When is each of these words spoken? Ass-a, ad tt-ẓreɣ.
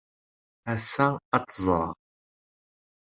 Ass-a, 0.73 1.07
ad 1.35 1.43
tt-ẓreɣ. 1.43 1.93